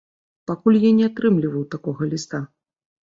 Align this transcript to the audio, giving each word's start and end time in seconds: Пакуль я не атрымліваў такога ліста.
Пакуль 0.51 0.79
я 0.87 0.91
не 0.99 1.05
атрымліваў 1.09 1.67
такога 1.77 2.11
ліста. 2.13 2.43